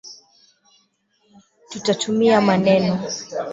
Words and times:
tutatumia 1.69 2.41
maneno. 2.41 2.99